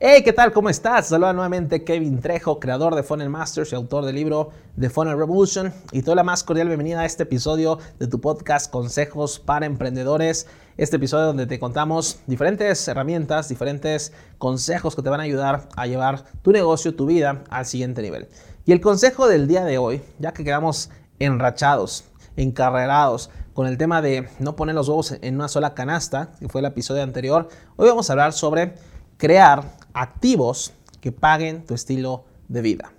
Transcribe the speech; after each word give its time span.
Hey, 0.00 0.22
¿qué 0.22 0.32
tal? 0.32 0.52
¿Cómo 0.52 0.70
estás? 0.70 1.08
Saluda 1.08 1.32
nuevamente 1.32 1.82
Kevin 1.82 2.20
Trejo, 2.20 2.60
creador 2.60 2.94
de 2.94 3.02
Funnel 3.02 3.30
Masters 3.30 3.72
y 3.72 3.74
autor 3.74 4.04
del 4.04 4.14
libro 4.14 4.50
The 4.78 4.90
Funnel 4.90 5.18
Revolution. 5.18 5.74
Y 5.90 6.02
te 6.02 6.06
doy 6.06 6.14
la 6.14 6.22
más 6.22 6.44
cordial 6.44 6.68
bienvenida 6.68 7.00
a 7.00 7.04
este 7.04 7.24
episodio 7.24 7.80
de 7.98 8.06
tu 8.06 8.20
podcast 8.20 8.70
Consejos 8.70 9.40
para 9.40 9.66
Emprendedores. 9.66 10.46
Este 10.76 10.98
episodio 10.98 11.26
donde 11.26 11.48
te 11.48 11.58
contamos 11.58 12.20
diferentes 12.28 12.86
herramientas, 12.86 13.48
diferentes 13.48 14.12
consejos 14.38 14.94
que 14.94 15.02
te 15.02 15.10
van 15.10 15.18
a 15.18 15.24
ayudar 15.24 15.68
a 15.74 15.88
llevar 15.88 16.26
tu 16.42 16.52
negocio, 16.52 16.94
tu 16.94 17.06
vida 17.06 17.42
al 17.50 17.66
siguiente 17.66 18.00
nivel. 18.00 18.28
Y 18.66 18.70
el 18.70 18.80
consejo 18.80 19.26
del 19.26 19.48
día 19.48 19.64
de 19.64 19.78
hoy, 19.78 20.00
ya 20.20 20.32
que 20.32 20.44
quedamos 20.44 20.90
enrachados, 21.18 22.04
encarrerados 22.36 23.30
con 23.52 23.66
el 23.66 23.76
tema 23.76 24.00
de 24.00 24.28
no 24.38 24.54
poner 24.54 24.76
los 24.76 24.88
huevos 24.88 25.16
en 25.20 25.34
una 25.34 25.48
sola 25.48 25.74
canasta, 25.74 26.30
que 26.38 26.48
fue 26.48 26.60
el 26.60 26.68
episodio 26.68 27.02
anterior, 27.02 27.48
hoy 27.74 27.88
vamos 27.88 28.08
a 28.08 28.12
hablar 28.12 28.32
sobre 28.32 28.74
crear 29.18 29.64
activos 29.92 30.72
que 31.00 31.10
paguen 31.10 31.66
tu 31.66 31.74
estilo 31.74 32.24
de 32.46 32.62
vida. 32.62 32.92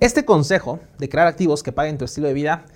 Este 0.00 0.24
consejo 0.24 0.80
de 0.98 1.08
crear 1.08 1.28
activos 1.28 1.62
que 1.62 1.70
paguen 1.70 1.98
tu 1.98 2.04
estilo 2.04 2.26
de 2.26 2.34
vida 2.34 2.66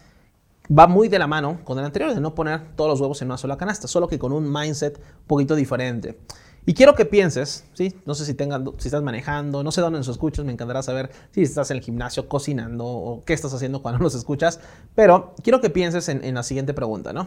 va 0.71 0.87
muy 0.87 1.09
de 1.09 1.19
la 1.19 1.27
mano 1.27 1.59
con 1.65 1.79
el 1.80 1.85
anterior, 1.85 2.15
de 2.15 2.21
no 2.21 2.33
poner 2.33 2.77
todos 2.77 2.89
los 2.89 3.01
huevos 3.01 3.21
en 3.21 3.29
una 3.29 3.37
sola 3.37 3.57
canasta, 3.57 3.89
solo 3.89 4.07
que 4.07 4.21
con 4.21 4.33
un 4.33 4.51
mindset 4.51 4.99
un 4.99 5.27
poquito 5.27 5.57
diferente. 5.57 6.21
Y 6.70 6.74
quiero 6.74 6.95
que 6.95 7.05
pienses, 7.05 7.65
¿sí? 7.73 7.97
no 8.06 8.15
sé 8.15 8.24
si, 8.24 8.34
tengan, 8.34 8.65
estás 8.79 9.02
manejando, 9.02 9.65
no 9.65 9.73
sé 9.73 9.80
dónde 9.80 9.98
nos 9.98 10.06
escuchas, 10.06 10.45
me 10.45 10.52
encantará 10.52 10.84
saber 10.84 11.10
si 11.33 11.43
estás 11.43 11.73
en 11.73 11.79
el 11.79 11.83
gimnasio 11.83 12.29
cocinando 12.29 12.87
o 12.87 13.24
qué 13.24 13.33
estás 13.33 13.52
haciendo 13.52 13.83
cuando 13.83 13.98
nos 13.98 14.15
escuchas, 14.15 14.60
pero 14.95 15.34
quiero 15.43 15.60
que 15.60 15.69
pienses 15.69 16.09
en, 16.09 16.33
la 16.33 16.45
siguiente 16.45 16.73
pregunta, 16.73 17.12
¿no? 17.12 17.27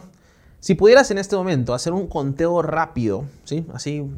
Si 0.60 0.74
pudieras 0.74 1.10
en 1.10 1.18
este 1.18 1.36
momento 1.36 1.74
hacer 1.74 1.92
un 1.92 2.06
conteo 2.06 2.62
rápido, 2.62 3.26
¿sí? 3.44 3.66
Así, 3.74 4.10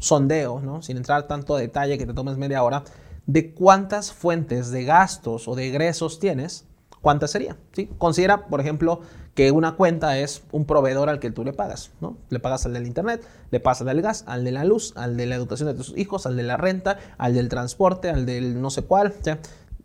sondeo, 0.00 0.60
¿no? 0.60 0.82
Sin 0.82 0.96
entrar 0.96 1.28
tanto 1.28 1.54
a 1.54 1.60
detalle 1.60 1.96
que 1.96 2.04
te 2.04 2.12
tomes 2.12 2.36
media 2.36 2.64
hora, 2.64 2.82
de 3.26 3.54
cuántas 3.54 4.12
fuentes 4.12 4.72
de 4.72 4.84
gastos 4.84 5.46
o 5.46 5.54
de 5.54 5.68
egresos 5.68 6.18
tienes, 6.18 6.64
¿cuántas 7.06 7.30
sería? 7.30 7.56
¿Sí? 7.70 7.88
Considera, 7.98 8.48
por 8.48 8.60
ejemplo, 8.60 9.00
que 9.36 9.52
una 9.52 9.76
cuenta 9.76 10.18
es 10.18 10.42
un 10.50 10.64
proveedor 10.64 11.08
al 11.08 11.20
que 11.20 11.30
tú 11.30 11.44
le 11.44 11.52
pagas, 11.52 11.92
¿no? 12.00 12.16
Le 12.30 12.40
pagas 12.40 12.66
al 12.66 12.72
del 12.72 12.84
internet, 12.84 13.24
le 13.52 13.60
pagas 13.60 13.82
al 13.82 13.86
del 13.86 14.02
gas, 14.02 14.24
al 14.26 14.42
de 14.42 14.50
la 14.50 14.64
luz, 14.64 14.92
al 14.96 15.16
de 15.16 15.26
la 15.26 15.36
educación 15.36 15.68
de 15.68 15.74
tus 15.74 15.96
hijos, 15.96 16.26
al 16.26 16.36
de 16.36 16.42
la 16.42 16.56
renta, 16.56 16.98
al 17.16 17.34
del 17.34 17.48
transporte, 17.48 18.10
al 18.10 18.26
del 18.26 18.60
no 18.60 18.70
sé 18.70 18.82
cuál, 18.82 19.14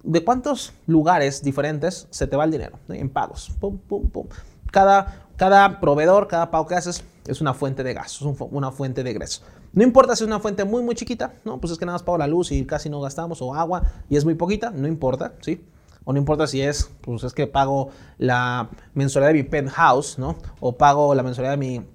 ¿De 0.01 0.23
cuántos 0.23 0.73
lugares 0.87 1.43
diferentes 1.43 2.07
se 2.09 2.25
te 2.25 2.35
va 2.35 2.45
el 2.45 2.49
dinero 2.49 2.79
en 2.89 3.07
pagos? 3.11 3.51
Pum, 3.59 3.77
pum, 3.77 4.09
pum. 4.09 4.25
Cada, 4.71 5.27
cada 5.35 5.79
proveedor, 5.79 6.27
cada 6.27 6.49
pago 6.49 6.65
que 6.65 6.73
haces 6.73 7.03
es 7.27 7.39
una 7.39 7.53
fuente 7.53 7.83
de 7.83 7.93
gastos, 7.93 8.35
una 8.49 8.71
fuente 8.71 9.03
de 9.03 9.11
egresos. 9.11 9.43
No 9.73 9.83
importa 9.83 10.15
si 10.15 10.23
es 10.23 10.27
una 10.27 10.39
fuente 10.39 10.65
muy, 10.65 10.81
muy 10.81 10.95
chiquita, 10.95 11.35
¿no? 11.45 11.61
Pues 11.61 11.71
es 11.71 11.77
que 11.77 11.85
nada 11.85 11.97
más 11.97 12.01
pago 12.01 12.17
la 12.17 12.25
luz 12.25 12.51
y 12.51 12.65
casi 12.65 12.89
no 12.89 12.99
gastamos, 12.99 13.43
o 13.43 13.53
agua 13.53 13.83
y 14.09 14.17
es 14.17 14.25
muy 14.25 14.33
poquita, 14.33 14.71
no 14.71 14.87
importa, 14.87 15.33
¿sí? 15.41 15.63
O 16.03 16.13
no 16.13 16.19
importa 16.19 16.47
si 16.47 16.61
es, 16.61 16.89
pues 17.01 17.23
es 17.23 17.33
que 17.33 17.47
pago 17.47 17.89
la 18.17 18.69
mensualidad 18.93 19.33
de 19.33 19.43
mi 19.43 19.43
penthouse, 19.43 20.17
¿no? 20.17 20.37
O 20.59 20.77
pago 20.77 21.13
la 21.13 21.23
mensualidad 21.23 21.53
de 21.53 21.57
mi 21.57 21.85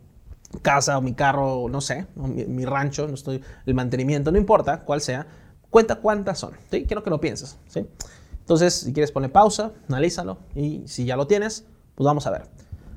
casa 0.63 0.97
o 0.99 1.03
mi 1.03 1.13
carro, 1.13 1.69
no 1.69 1.81
sé, 1.81 2.07
mi, 2.15 2.65
rancho, 2.65 3.09
no 3.09 3.15
estoy, 3.15 3.43
el 3.67 3.75
mantenimiento, 3.75 4.31
no 4.31 4.39
importa 4.39 4.83
cuál 4.83 5.01
sea, 5.01 5.27
cuenta 5.71 5.97
cuántas 5.97 6.39
son, 6.39 6.53
¿sí? 6.71 6.85
Quiero 6.85 7.03
que 7.03 7.11
lo 7.11 7.21
pienses, 7.21 7.59
¿sí? 7.67 7.87
Entonces, 8.39 8.75
si 8.75 8.93
quieres 8.93 9.11
poner 9.11 9.33
pausa, 9.33 9.73
analízalo 9.89 10.39
y 10.55 10.83
si 10.87 11.05
ya 11.05 11.17
lo 11.17 11.27
tienes, 11.27 11.65
pues 11.97 12.05
vamos 12.05 12.27
a 12.27 12.31
ver. 12.31 12.49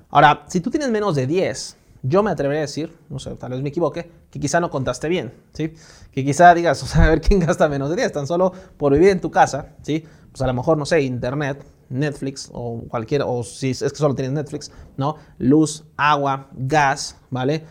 Ahora, 0.10 0.46
si 0.48 0.62
tú 0.62 0.70
tienes 0.70 0.90
menos 0.90 1.16
de 1.16 1.26
10, 1.26 1.76
yo 2.04 2.24
me 2.24 2.32
atrevería 2.32 2.60
a 2.60 2.68
decir, 2.68 2.96
no 3.10 3.20
sé, 3.20 3.36
tal 3.36 3.52
vez 3.52 3.62
me 3.62 3.70
equivoque, 3.70 4.10
que 4.30 4.40
quizá 4.40 4.60
no 4.60 4.70
contaste 4.70 5.10
bien, 5.10 5.34
¿sí? 5.54 5.74
Que 6.12 6.24
quizá 6.24 6.54
digas, 6.54 6.82
o 6.84 6.86
sea, 6.86 7.06
a 7.06 7.10
ver 7.10 7.22
quién 7.22 7.40
gasta 7.40 7.68
menos 7.70 7.90
de 7.90 7.98
10, 7.98 8.12
tan 8.12 8.28
solo 8.28 8.54
por 8.78 8.94
vivir 8.94 9.10
en 9.10 9.22
tu 9.22 9.32
casa, 9.32 9.70
¿sí? 9.82 10.06
pues 10.32 10.42
a 10.42 10.48
lo 10.48 10.54
mejor, 10.54 10.78
no 10.78 10.86
sé, 10.86 11.02
internet, 11.02 11.66
Netflix 11.90 12.50
o 12.54 12.84
cualquier, 12.88 13.24
o 13.26 13.44
si 13.44 13.72
es 13.72 13.80
que 13.82 13.96
solo 13.96 14.16
tienes 14.16 14.34
Netflix, 14.34 14.72
¿no? 14.98 15.16
Luz, 15.38 15.86
agua, 15.98 16.50
gas, 16.54 17.18
¿vale? 17.30 17.66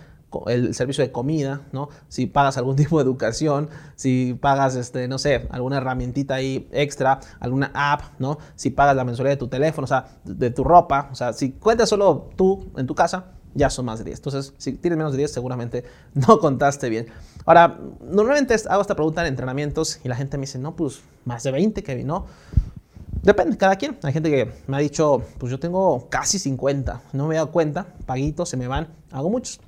El 0.46 0.74
servicio 0.74 1.02
de 1.02 1.10
comida, 1.10 1.62
¿no? 1.72 1.88
Si 2.08 2.26
pagas 2.26 2.58
algún 2.58 2.76
tipo 2.76 2.98
de 2.98 3.04
educación, 3.04 3.70
si 3.94 4.34
pagas, 4.34 4.74
este, 4.76 5.08
no 5.08 5.18
sé, 5.18 5.46
alguna 5.50 5.78
herramientita 5.78 6.34
ahí 6.34 6.68
extra, 6.72 7.20
alguna 7.38 7.70
app, 7.74 8.02
¿no? 8.18 8.38
Si 8.56 8.70
pagas 8.70 8.96
la 8.96 9.04
mensualidad 9.04 9.34
de 9.34 9.38
tu 9.38 9.48
teléfono, 9.48 9.84
o 9.84 9.88
sea, 9.88 10.06
de 10.24 10.50
tu 10.50 10.64
ropa, 10.64 11.08
o 11.12 11.14
sea, 11.14 11.32
si 11.32 11.52
cuentas 11.52 11.88
solo 11.88 12.30
tú 12.36 12.72
en 12.76 12.86
tu 12.86 12.94
casa, 12.94 13.37
ya 13.58 13.68
son 13.68 13.84
más 13.84 13.98
de 13.98 14.06
10. 14.06 14.18
Entonces, 14.18 14.54
si 14.56 14.72
tienes 14.72 14.96
menos 14.96 15.12
de 15.12 15.18
10, 15.18 15.32
seguramente 15.32 15.84
no 16.14 16.38
contaste 16.38 16.88
bien. 16.88 17.08
Ahora, 17.44 17.78
normalmente 18.00 18.54
hago 18.68 18.80
esta 18.80 18.94
pregunta 18.94 19.20
en 19.22 19.28
entrenamientos 19.28 20.00
y 20.02 20.08
la 20.08 20.16
gente 20.16 20.38
me 20.38 20.42
dice, 20.42 20.58
no, 20.58 20.74
pues 20.74 21.00
más 21.24 21.42
de 21.42 21.50
20, 21.50 21.82
Kevin, 21.82 22.06
¿no? 22.06 22.26
Depende, 23.22 23.56
cada 23.56 23.76
quien. 23.76 23.98
Hay 24.02 24.12
gente 24.12 24.30
que 24.30 24.52
me 24.66 24.76
ha 24.76 24.80
dicho, 24.80 25.22
pues 25.38 25.50
yo 25.50 25.58
tengo 25.58 26.08
casi 26.08 26.38
50, 26.38 27.02
no 27.12 27.26
me 27.26 27.34
he 27.34 27.36
dado 27.36 27.50
cuenta, 27.50 27.88
paguitos, 28.06 28.48
se 28.48 28.56
me 28.56 28.68
van, 28.68 28.88
hago 29.10 29.28
muchos. 29.28 29.60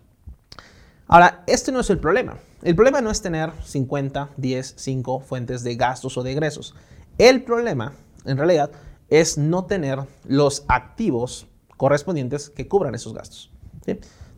Ahora, 1.08 1.42
este 1.46 1.72
no 1.72 1.80
es 1.80 1.90
el 1.90 1.98
problema. 1.98 2.38
El 2.62 2.76
problema 2.76 3.00
no 3.00 3.10
es 3.10 3.20
tener 3.20 3.50
50, 3.64 4.30
10, 4.36 4.74
5 4.76 5.20
fuentes 5.20 5.64
de 5.64 5.74
gastos 5.74 6.16
o 6.16 6.22
de 6.22 6.32
egresos. 6.32 6.74
El 7.18 7.42
problema, 7.42 7.94
en 8.24 8.36
realidad, 8.36 8.70
es 9.08 9.36
no 9.36 9.64
tener 9.64 9.98
los 10.24 10.64
activos 10.68 11.46
correspondientes 11.76 12.50
que 12.50 12.68
cubran 12.68 12.94
esos 12.94 13.12
gastos. 13.12 13.50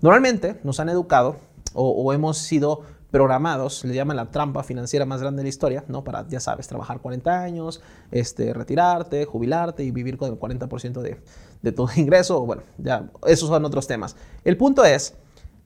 Normalmente 0.01 0.61
nos 0.65 0.81
han 0.81 0.89
educado 0.89 1.37
o, 1.75 2.13
hemos 2.13 2.39
sido 2.39 2.83
programados, 3.11 3.85
le 3.85 3.95
llaman 3.95 4.17
la 4.17 4.31
trampa 4.31 4.63
financiera 4.63 5.05
más 5.05 5.21
grande 5.21 5.41
de 5.41 5.45
la 5.45 5.49
historia, 5.51 5.85
¿no? 5.89 6.03
Para, 6.03 6.27
ya 6.29 6.41
sabes, 6.41 6.67
trabajar 6.67 7.01
40 7.01 7.43
años, 7.43 7.83
este, 8.11 8.55
retirarte, 8.55 9.27
jubilarte 9.27 9.85
y 9.85 9.91
vivir 9.91 10.17
con 10.17 10.31
el 10.33 10.39
40% 10.39 11.03
de, 11.03 11.21
de 11.61 11.73
tu 11.73 11.89
ingreso. 11.97 12.45
Bueno, 12.47 12.63
ya, 12.79 13.11
esos 13.27 13.49
son 13.49 13.65
otros 13.65 13.87
temas. 13.87 14.17
El 14.45 14.57
punto 14.57 14.85
es 14.85 15.15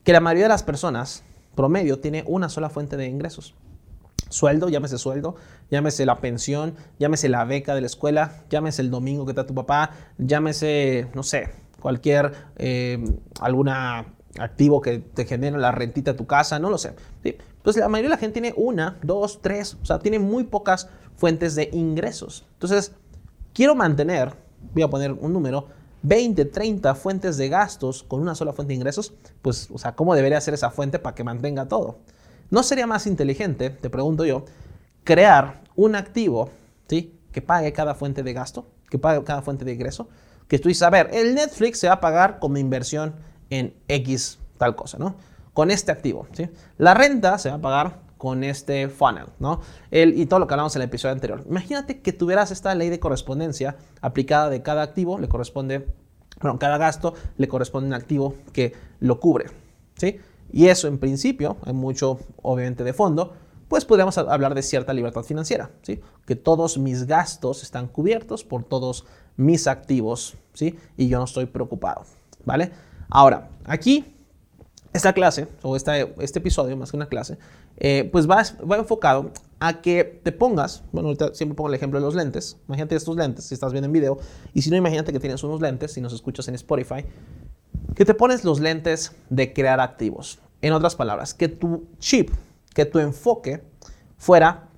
que 0.02 0.12
la 0.12 0.20
mayoría 0.20 0.44
de 0.44 0.50
las 0.50 0.64
personas, 0.64 1.22
promedio, 1.54 2.00
tiene 2.00 2.24
una 2.26 2.48
sola 2.48 2.68
fuente 2.68 2.96
de 2.96 3.06
ingresos. 3.06 3.54
Sueldo, 4.28 4.68
llámese 4.68 4.98
sueldo, 4.98 5.36
llámese 5.70 6.04
la 6.04 6.20
pensión, 6.20 6.74
llámese 6.98 7.28
la 7.28 7.44
beca 7.44 7.76
de 7.76 7.80
la 7.80 7.86
escuela, 7.86 8.42
llámese 8.50 8.82
el 8.82 8.90
domingo 8.90 9.24
que 9.24 9.30
está 9.30 9.46
tu 9.46 9.54
papá, 9.54 9.92
llámese, 10.18 11.06
no 11.14 11.22
sé, 11.22 11.50
cualquier, 11.80 12.32
eh, 12.56 13.02
alguna 13.40 14.06
activo 14.38 14.80
que 14.80 14.98
te 14.98 15.24
genere 15.24 15.58
la 15.58 15.72
rentita 15.72 16.12
de 16.12 16.18
tu 16.18 16.26
casa, 16.26 16.58
no 16.58 16.70
lo 16.70 16.78
sé. 16.78 16.94
¿sí? 17.22 17.36
Entonces 17.56 17.80
la 17.80 17.88
mayoría 17.88 18.10
de 18.10 18.16
la 18.16 18.20
gente 18.20 18.40
tiene 18.40 18.54
una, 18.56 18.98
dos, 19.02 19.40
tres, 19.42 19.76
o 19.82 19.84
sea, 19.84 19.98
tiene 19.98 20.18
muy 20.18 20.44
pocas 20.44 20.88
fuentes 21.16 21.54
de 21.54 21.70
ingresos. 21.72 22.44
Entonces, 22.52 22.92
quiero 23.52 23.74
mantener, 23.74 24.34
voy 24.74 24.82
a 24.82 24.88
poner 24.88 25.12
un 25.12 25.32
número, 25.32 25.68
20, 26.02 26.44
30 26.44 26.94
fuentes 26.94 27.36
de 27.36 27.48
gastos 27.48 28.02
con 28.02 28.20
una 28.20 28.34
sola 28.34 28.52
fuente 28.52 28.70
de 28.70 28.76
ingresos, 28.76 29.14
pues, 29.42 29.68
o 29.72 29.78
sea, 29.78 29.96
¿cómo 29.96 30.14
debería 30.14 30.40
ser 30.40 30.54
esa 30.54 30.70
fuente 30.70 30.98
para 30.98 31.14
que 31.14 31.24
mantenga 31.24 31.66
todo? 31.66 31.98
¿No 32.50 32.62
sería 32.62 32.86
más 32.86 33.06
inteligente, 33.06 33.70
te 33.70 33.90
pregunto 33.90 34.24
yo, 34.24 34.44
crear 35.02 35.62
un 35.74 35.96
activo, 35.96 36.50
¿sí? 36.88 37.18
Que 37.32 37.42
pague 37.42 37.72
cada 37.72 37.94
fuente 37.94 38.22
de 38.22 38.32
gasto, 38.32 38.66
que 38.88 38.98
pague 38.98 39.24
cada 39.24 39.42
fuente 39.42 39.64
de 39.64 39.72
ingreso, 39.72 40.08
que 40.48 40.58
tú 40.58 40.68
dices, 40.68 40.82
a 40.82 40.90
ver, 40.90 41.10
el 41.12 41.34
Netflix 41.34 41.80
se 41.80 41.88
va 41.88 41.94
a 41.94 42.00
pagar 42.00 42.38
como 42.38 42.58
inversión 42.58 43.14
en 43.50 43.74
X 43.88 44.38
tal 44.58 44.76
cosa, 44.76 44.98
¿no? 44.98 45.16
Con 45.52 45.70
este 45.70 45.92
activo, 45.92 46.26
¿sí? 46.32 46.48
La 46.78 46.94
renta 46.94 47.38
se 47.38 47.50
va 47.50 47.56
a 47.56 47.60
pagar 47.60 48.00
con 48.18 48.44
este 48.44 48.88
funnel, 48.88 49.26
¿no? 49.38 49.60
El, 49.90 50.18
y 50.18 50.26
todo 50.26 50.40
lo 50.40 50.46
que 50.46 50.54
hablamos 50.54 50.74
en 50.76 50.82
el 50.82 50.88
episodio 50.88 51.12
anterior. 51.12 51.44
Imagínate 51.48 52.00
que 52.00 52.12
tuvieras 52.12 52.50
esta 52.50 52.74
ley 52.74 52.88
de 52.88 52.98
correspondencia 52.98 53.76
aplicada 54.00 54.48
de 54.48 54.62
cada 54.62 54.82
activo, 54.82 55.18
le 55.18 55.28
corresponde, 55.28 55.86
bueno, 56.40 56.58
cada 56.58 56.78
gasto 56.78 57.14
le 57.36 57.48
corresponde 57.48 57.88
un 57.88 57.94
activo 57.94 58.34
que 58.52 58.74
lo 59.00 59.20
cubre, 59.20 59.46
¿sí? 59.96 60.18
Y 60.52 60.68
eso 60.68 60.88
en 60.88 60.98
principio, 60.98 61.56
hay 61.64 61.72
mucho 61.72 62.20
obviamente 62.42 62.84
de 62.84 62.92
fondo, 62.92 63.34
pues 63.68 63.84
podríamos 63.84 64.16
hablar 64.16 64.54
de 64.54 64.62
cierta 64.62 64.92
libertad 64.92 65.22
financiera, 65.22 65.70
¿sí? 65.82 66.00
Que 66.24 66.36
todos 66.36 66.78
mis 66.78 67.06
gastos 67.06 67.62
están 67.62 67.88
cubiertos 67.88 68.44
por 68.44 68.64
todos 68.64 69.06
mis 69.36 69.66
activos, 69.66 70.36
¿sí? 70.54 70.78
Y 70.96 71.08
yo 71.08 71.18
no 71.18 71.24
estoy 71.24 71.46
preocupado, 71.46 72.04
¿vale? 72.44 72.72
Ahora, 73.08 73.50
aquí, 73.64 74.04
esta 74.92 75.12
clase, 75.12 75.48
o 75.62 75.76
este 75.76 76.38
episodio, 76.38 76.76
más 76.76 76.90
que 76.90 76.96
una 76.96 77.08
clase, 77.08 77.38
eh, 77.76 78.08
pues 78.10 78.28
va, 78.28 78.42
va 78.70 78.76
enfocado 78.76 79.30
a 79.60 79.80
que 79.80 80.20
te 80.22 80.32
pongas, 80.32 80.82
bueno, 80.92 81.08
ahorita 81.08 81.34
siempre 81.34 81.54
pongo 81.54 81.68
el 81.68 81.74
ejemplo 81.74 81.98
de 81.98 82.04
los 82.04 82.14
lentes, 82.14 82.56
imagínate 82.68 82.96
estos 82.96 83.16
lentes, 83.16 83.44
si 83.44 83.54
estás 83.54 83.72
viendo 83.72 83.86
en 83.86 83.92
video, 83.92 84.18
y 84.54 84.62
si 84.62 84.70
no, 84.70 84.76
imagínate 84.76 85.12
que 85.12 85.20
tienes 85.20 85.42
unos 85.44 85.60
lentes, 85.60 85.92
si 85.92 86.00
nos 86.00 86.12
escuchas 86.12 86.48
en 86.48 86.54
Spotify, 86.54 87.04
que 87.94 88.04
te 88.04 88.14
pones 88.14 88.44
los 88.44 88.60
lentes 88.60 89.12
de 89.30 89.52
crear 89.52 89.80
activos. 89.80 90.38
En 90.62 90.72
otras 90.72 90.96
palabras, 90.96 91.34
que 91.34 91.48
tu 91.48 91.86
chip, 91.98 92.30
que 92.74 92.86
tu 92.86 92.98
enfoque 92.98 93.62
fuera 94.16 94.68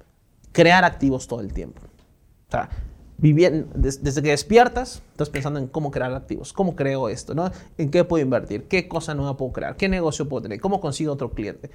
crear 0.53 0.85
activos 0.85 1.27
todo 1.29 1.41
el 1.41 1.53
tiempo. 1.53 1.81
O 2.49 2.51
sea, 2.51 2.69
desde 3.19 4.23
que 4.23 4.31
despiertas, 4.31 5.03
estás 5.11 5.29
pensando 5.29 5.59
en 5.59 5.67
cómo 5.67 5.91
crear 5.91 6.15
activos, 6.15 6.53
cómo 6.53 6.77
creo 6.77 7.09
esto, 7.09 7.35
¿no? 7.35 7.51
en 7.77 7.91
qué 7.91 8.05
puedo 8.05 8.23
invertir, 8.23 8.69
qué 8.69 8.87
cosa 8.87 9.13
nueva 9.15 9.37
puedo 9.37 9.53
crear, 9.53 9.77
qué 9.77 9.89
negocio 9.89 10.29
puedo 10.29 10.43
tener, 10.43 10.61
cómo 10.61 10.81
consigo 10.81 11.13
otro 11.13 11.33
cliente. 11.33 11.71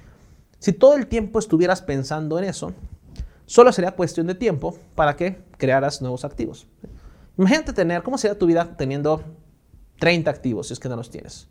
Si 0.58 0.72
todo 0.72 0.96
el 0.96 1.06
tiempo 1.06 1.38
estuvieras 1.38 1.82
pensando 1.82 2.38
en 2.38 2.44
eso, 2.44 2.72
solo 3.44 3.72
sería 3.72 3.92
cuestión 3.92 4.26
de 4.26 4.34
tiempo 4.34 4.78
para 4.94 5.16
que 5.16 5.42
crearas 5.58 6.00
nuevos 6.00 6.24
activos. 6.24 6.66
Imagínate 7.36 7.74
tener, 7.74 8.02
¿cómo 8.02 8.16
sería 8.16 8.38
tu 8.38 8.46
vida 8.46 8.74
teniendo 8.78 9.22
30 9.98 10.30
activos 10.30 10.68
si 10.68 10.72
es 10.72 10.80
que 10.80 10.88
no 10.88 10.96
los 10.96 11.10
tienes? 11.10 11.48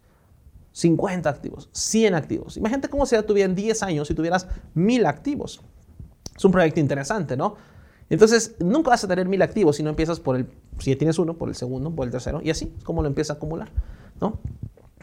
50 0.72 1.30
activos, 1.30 1.70
100 1.72 2.16
activos. 2.16 2.58
Imagínate 2.58 2.90
cómo 2.90 3.06
sería 3.06 3.28
tu 3.28 3.36
vida 3.36 3.46
en 3.46 3.54
10 3.54 3.84
años 3.84 4.08
si 4.08 4.16
tuvieras 4.16 4.48
1000 4.74 5.06
activos. 5.06 5.62
Es 6.36 6.44
un 6.44 6.52
proyecto 6.52 6.80
interesante, 6.80 7.38
¿no? 7.38 7.56
Entonces, 8.10 8.56
nunca 8.60 8.92
vas 8.92 9.04
a 9.04 9.08
tener 9.08 9.28
1000 9.28 9.42
activos 9.42 9.78
si 9.78 9.84
no 9.84 9.90
empiezas 9.90 10.20
por 10.20 10.36
el, 10.36 10.48
si 10.80 10.96
tienes 10.96 11.20
uno, 11.20 11.36
por 11.36 11.50
el 11.50 11.56
segundo, 11.56 11.92
por 11.92 12.06
el 12.06 12.12
tercero, 12.12 12.42
y 12.44 12.50
así 12.50 12.74
es 12.78 12.84
como 12.84 13.02
lo 13.02 13.08
empieza 13.08 13.34
a 13.34 13.36
acumular, 13.38 13.70
¿no? 14.20 14.40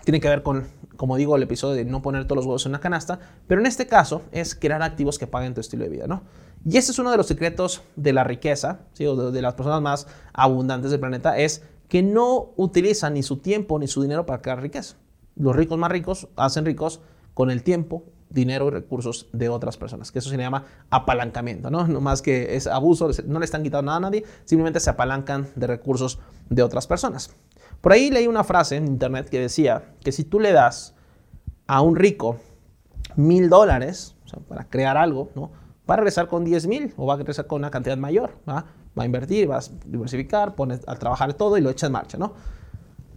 Tiene 0.04 0.20
que 0.20 0.28
ver 0.28 0.42
con, 0.42 0.66
como 0.96 1.16
digo, 1.16 1.36
el 1.36 1.42
episodio 1.42 1.74
de 1.74 1.84
no 1.84 2.02
poner 2.02 2.24
todos 2.24 2.36
los 2.36 2.46
huevos 2.46 2.66
en 2.66 2.70
una 2.70 2.80
canasta, 2.80 3.18
pero 3.46 3.60
en 3.60 3.66
este 3.66 3.86
caso 3.86 4.22
es 4.32 4.54
crear 4.54 4.82
activos 4.82 5.18
que 5.18 5.26
paguen 5.26 5.54
tu 5.54 5.60
estilo 5.60 5.84
de 5.84 5.90
vida, 5.90 6.06
¿no? 6.06 6.22
Y 6.64 6.76
ese 6.76 6.92
es 6.92 6.98
uno 6.98 7.10
de 7.10 7.16
los 7.16 7.26
secretos 7.26 7.82
de 7.96 8.12
la 8.12 8.24
riqueza, 8.24 8.80
¿sí? 8.92 9.06
o 9.06 9.30
de 9.30 9.42
las 9.42 9.54
personas 9.54 9.80
más 9.80 10.06
abundantes 10.32 10.90
del 10.90 11.00
planeta, 11.00 11.38
es 11.38 11.62
que 11.88 12.02
no 12.02 12.52
utilizan 12.56 13.14
ni 13.14 13.22
su 13.22 13.38
tiempo 13.38 13.78
ni 13.78 13.88
su 13.88 14.02
dinero 14.02 14.26
para 14.26 14.42
crear 14.42 14.60
riqueza. 14.60 14.96
Los 15.36 15.56
ricos 15.56 15.78
más 15.78 15.90
ricos 15.90 16.28
hacen 16.36 16.66
ricos 16.66 17.00
con 17.34 17.50
el 17.50 17.62
tiempo, 17.62 18.04
dinero 18.30 18.68
y 18.68 18.70
recursos 18.70 19.28
de 19.32 19.48
otras 19.48 19.76
personas, 19.76 20.10
que 20.10 20.20
eso 20.20 20.30
se 20.30 20.36
llama 20.36 20.64
apalancamiento, 20.88 21.70
¿no? 21.70 21.86
No 21.86 22.00
más 22.00 22.22
que 22.22 22.56
es 22.56 22.66
abuso, 22.66 23.10
no 23.26 23.38
le 23.38 23.44
están 23.44 23.62
quitando 23.62 23.82
nada 23.82 23.98
a 23.98 24.00
nadie, 24.00 24.24
simplemente 24.44 24.80
se 24.80 24.90
apalancan 24.90 25.48
de 25.56 25.66
recursos 25.66 26.18
de 26.48 26.62
otras 26.62 26.86
personas. 26.86 27.34
Por 27.80 27.92
ahí 27.92 28.10
leí 28.10 28.26
una 28.26 28.44
frase 28.44 28.76
en 28.76 28.86
internet 28.86 29.28
que 29.28 29.40
decía 29.40 29.94
que 30.02 30.12
si 30.12 30.24
tú 30.24 30.40
le 30.40 30.52
das 30.52 30.94
a 31.66 31.80
un 31.82 31.96
rico 31.96 32.38
mil 33.16 33.48
dólares 33.48 34.14
para 34.48 34.68
crear 34.68 34.96
algo, 34.96 35.30
¿no? 35.34 35.50
va 35.90 35.94
a 35.94 35.96
regresar 35.96 36.28
con 36.28 36.44
10 36.44 36.66
mil 36.68 36.94
o 36.96 37.06
va 37.06 37.14
a 37.14 37.16
regresar 37.16 37.46
con 37.46 37.58
una 37.58 37.70
cantidad 37.70 37.96
mayor. 37.96 38.30
Va 38.46 38.64
a 38.96 39.04
invertir, 39.04 39.50
va 39.50 39.58
a 39.58 39.62
diversificar, 39.86 40.54
pone 40.54 40.78
a 40.86 40.94
trabajar 40.96 41.34
todo 41.34 41.58
y 41.58 41.60
lo 41.60 41.70
echa 41.70 41.86
en 41.86 41.92
marcha. 41.92 42.16
¿no? 42.16 42.34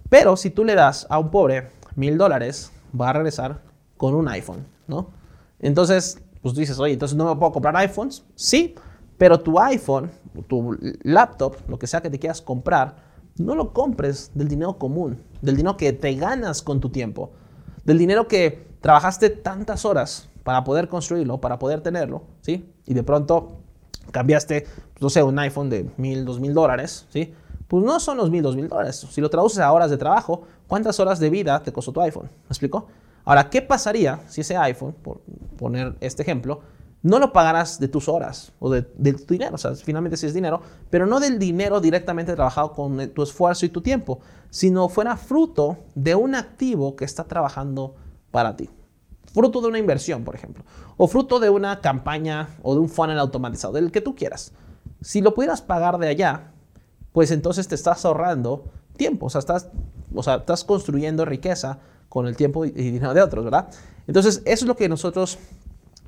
Pero 0.10 0.36
si 0.38 0.50
tú 0.50 0.64
le 0.64 0.76
das 0.76 1.06
a 1.10 1.20
un 1.20 1.30
pobre 1.30 1.70
mil 1.96 2.18
dólares, 2.18 2.72
va 3.00 3.10
a 3.10 3.14
regresar 3.14 3.62
con 4.04 4.16
un 4.16 4.28
iPhone. 4.28 4.68
¿no? 4.86 5.12
Entonces, 5.60 6.22
pues 6.42 6.56
dices, 6.56 6.78
oye, 6.78 6.92
entonces 6.92 7.18
no 7.18 7.24
me 7.24 7.40
puedo 7.40 7.54
comprar 7.54 7.74
iPhones. 7.78 8.26
Sí, 8.36 8.76
pero 9.18 9.40
tu 9.40 9.58
iPhone, 9.62 10.12
tu 10.50 10.78
laptop, 11.04 11.56
lo 11.70 11.80
que 11.80 11.88
sea 11.88 12.02
que 12.02 12.10
te 12.10 12.20
quieras 12.20 12.42
comprar, 12.42 12.98
no 13.38 13.56
lo 13.56 13.72
compres 13.72 14.30
del 14.34 14.50
dinero 14.50 14.78
común, 14.78 15.24
del 15.42 15.56
dinero 15.56 15.78
que 15.78 15.94
te 15.94 16.16
ganas 16.16 16.62
con 16.62 16.82
tu 16.82 16.90
tiempo, 16.90 17.32
del 17.86 17.98
dinero 17.98 18.28
que 18.28 18.68
trabajaste 18.82 19.30
tantas 19.30 19.86
horas 19.86 20.28
para 20.44 20.66
poder 20.66 20.90
construirlo, 20.90 21.40
para 21.40 21.58
poder 21.58 21.80
tenerlo, 21.80 22.24
¿sí? 22.42 22.70
Y 22.86 22.94
de 22.94 23.04
pronto 23.04 23.60
cambiaste, 24.12 24.68
no 25.00 25.10
sé, 25.10 25.24
un 25.24 25.40
iPhone 25.40 25.70
de 25.70 25.90
mil, 25.96 26.26
dos 26.26 26.42
mil 26.42 26.54
dólares, 26.54 27.06
¿sí? 27.08 27.34
Pues 27.70 27.86
no 27.86 28.02
son 28.02 28.18
los 28.18 28.30
mil, 28.30 28.44
dos 28.44 28.58
mil 28.58 28.68
dólares. 28.68 29.08
Si 29.10 29.22
lo 29.22 29.30
traduces 29.30 29.60
a 29.60 29.72
horas 29.72 29.90
de 29.90 29.96
trabajo, 29.96 30.42
¿cuántas 30.68 31.00
horas 31.00 31.20
de 31.22 31.30
vida 31.30 31.64
te 31.64 31.72
costó 31.72 31.94
tu 31.94 32.02
iPhone? 32.02 32.26
¿Me 32.26 32.50
explico? 32.50 32.90
Ahora, 33.26 33.50
¿qué 33.50 33.62
pasaría 33.62 34.22
si 34.28 34.42
ese 34.42 34.58
iPhone, 34.58 34.94
por 34.94 35.22
poner 35.58 35.96
este 36.02 36.24
ejemplo, 36.24 36.62
no 37.04 37.20
lo 37.20 37.34
pagarás 37.34 37.80
de 37.80 37.90
tus 37.90 38.08
horas 38.08 38.54
o 38.60 38.70
de, 38.70 38.82
tu 38.82 39.34
dinero, 39.34 39.56
o 39.56 39.58
sea, 39.58 39.76
finalmente 39.76 40.16
sí 40.16 40.26
es 40.26 40.34
dinero, 40.34 40.62
pero 40.90 41.06
no 41.06 41.20
del 41.20 41.38
dinero 41.38 41.82
directamente 41.82 42.34
trabajado 42.34 42.72
con 42.72 43.10
tu 43.10 43.24
esfuerzo 43.24 43.66
y 43.66 43.70
tu 43.70 43.82
tiempo, 43.82 44.20
sino 44.50 44.88
fuera 44.88 45.18
fruto 45.18 45.80
de 45.96 46.16
un 46.16 46.34
activo 46.34 46.96
que 46.96 47.04
está 47.04 47.26
trabajando 47.26 47.96
para 48.32 48.56
ti. 48.56 48.70
Fruto 49.34 49.62
de 49.62 49.68
una 49.68 49.80
inversión, 49.80 50.24
por 50.24 50.36
ejemplo, 50.36 50.64
o 50.96 51.08
fruto 51.08 51.40
de 51.40 51.50
una 51.50 51.82
campaña 51.82 52.56
o 52.62 52.74
de 52.74 52.80
un 52.80 52.88
funnel 52.88 53.20
automatizado, 53.20 53.74
del 53.74 53.92
que 53.92 54.00
tú 54.00 54.16
quieras. 54.16 54.54
Si 55.02 55.22
lo 55.22 55.34
pudieras 55.34 55.62
pagar 55.62 55.98
de 55.98 56.08
allá, 56.08 56.54
pues 57.12 57.32
entonces 57.32 57.68
te 57.68 57.76
estás 57.76 58.06
ahorrando 58.06 58.72
tiempo, 58.96 59.26
o 59.26 59.30
sea, 59.30 59.40
estás, 59.40 59.70
o 60.16 60.24
sea, 60.24 60.36
estás 60.36 60.64
construyendo 60.64 61.26
riqueza 61.26 61.80
con 62.14 62.28
el 62.28 62.36
tiempo 62.36 62.64
y 62.64 62.70
dinero 62.70 63.12
de 63.16 63.24
otros, 63.24 63.44
¿verdad? 63.44 63.70
Entonces, 64.06 64.44
eso 64.46 64.66
es 64.66 64.68
lo 64.68 64.76
que 64.76 64.88
nosotros 64.88 65.40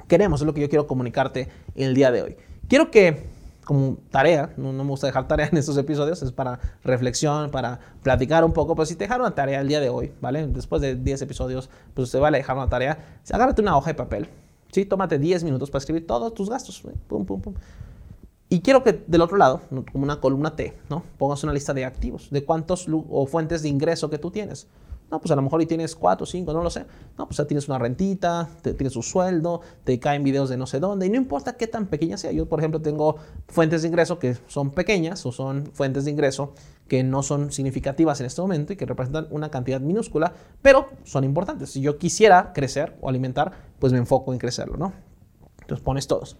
queremos, 0.07 0.39
es 0.39 0.45
lo 0.45 0.53
que 0.53 0.61
yo 0.61 0.69
quiero 0.69 0.85
comunicarte 0.85 1.49
en 1.73 1.87
el 1.87 1.95
día 1.95 2.11
de 2.11 2.21
hoy. 2.21 2.37
Quiero 2.69 2.91
que, 2.91 3.25
como 3.63 3.97
tarea, 4.11 4.53
no, 4.55 4.71
me 4.71 4.83
gusta 4.83 5.07
dejar 5.07 5.27
tarea 5.27 5.47
en 5.51 5.57
estos 5.57 5.75
episodios, 5.77 6.21
es 6.21 6.31
para 6.31 6.59
reflexión, 6.83 7.49
para 7.49 7.79
platicar 8.03 8.45
un 8.45 8.53
poco, 8.53 8.75
pero 8.75 8.85
si 8.85 8.93
te 8.93 9.05
dejaron 9.05 9.25
una 9.25 9.33
tarea 9.33 9.61
el 9.61 9.67
día 9.67 9.79
de 9.79 9.89
hoy, 9.89 10.13
¿vale? 10.21 10.45
Después 10.45 10.79
de 10.79 10.93
10 10.93 11.23
episodios, 11.23 11.71
pues 11.95 12.11
te 12.11 12.19
vale 12.19 12.37
dejar 12.37 12.55
una 12.55 12.69
tarea, 12.69 13.19
agárrate 13.31 13.63
una 13.63 13.75
hoja 13.75 13.89
de 13.89 13.95
papel, 13.95 14.29
¿sí? 14.71 14.85
Tómate 14.85 15.17
10 15.17 15.43
minutos 15.43 15.71
para 15.71 15.79
escribir 15.79 16.05
todos 16.05 16.35
tus 16.35 16.51
gastos, 16.51 16.83
pum, 17.07 17.25
pum, 17.25 17.41
pum. 17.41 17.55
Y 18.47 18.59
quiero 18.59 18.83
que 18.83 19.03
del 19.07 19.21
otro 19.21 19.37
lado, 19.37 19.61
como 19.91 20.03
una 20.03 20.21
columna 20.21 20.55
T, 20.55 20.77
¿no? 20.87 21.01
Pongas 21.17 21.43
una 21.43 21.51
lista 21.51 21.73
de 21.73 21.83
activos, 21.83 22.29
de 22.29 22.45
cuántos 22.45 22.85
o 22.87 23.25
fuentes 23.25 23.63
de 23.63 23.69
ingreso 23.69 24.07
que 24.11 24.19
tú 24.19 24.29
tienes. 24.29 24.67
No, 25.11 25.19
pues 25.19 25.31
a 25.31 25.35
lo 25.35 25.43
mejor 25.43 25.61
y 25.61 25.67
tienes 25.67 25.95
cuatro, 25.95 26.25
cinco, 26.25 26.51
no 26.51 26.63
lo 26.63 26.69
sé. 26.69 26.85
No, 27.17 27.27
pues 27.27 27.37
ya 27.37 27.45
tienes 27.45 27.67
una 27.67 27.77
rentita, 27.77 28.49
te, 28.61 28.73
tienes 28.73 28.95
un 28.95 29.03
sueldo, 29.03 29.61
te 29.83 29.99
caen 29.99 30.23
videos 30.23 30.49
de 30.49 30.57
no 30.57 30.65
sé 30.65 30.79
dónde, 30.79 31.05
y 31.05 31.09
no 31.09 31.15
importa 31.15 31.57
qué 31.57 31.67
tan 31.67 31.85
pequeña 31.87 32.17
sea. 32.17 32.31
Yo, 32.31 32.47
por 32.47 32.59
ejemplo, 32.59 32.81
tengo 32.81 33.17
fuentes 33.47 33.83
de 33.83 33.89
ingreso 33.89 34.17
que 34.17 34.35
son 34.47 34.71
pequeñas 34.71 35.25
o 35.25 35.31
son 35.31 35.67
fuentes 35.73 36.05
de 36.05 36.11
ingreso 36.11 36.53
que 36.87 37.03
no 37.03 37.23
son 37.23 37.51
significativas 37.51 38.19
en 38.19 38.27
este 38.27 38.41
momento 38.41 38.73
y 38.73 38.77
que 38.77 38.85
representan 38.85 39.27
una 39.29 39.49
cantidad 39.49 39.79
minúscula, 39.79 40.33
pero 40.61 40.89
son 41.03 41.23
importantes. 41.23 41.71
Si 41.71 41.81
yo 41.81 41.97
quisiera 41.97 42.51
crecer 42.53 42.97
o 43.01 43.09
alimentar, 43.09 43.51
pues 43.79 43.93
me 43.93 43.99
enfoco 43.99 44.33
en 44.33 44.39
crecerlo, 44.39 44.77
¿no? 44.77 44.93
Entonces 45.61 45.83
pones 45.83 46.07
todos. 46.07 46.37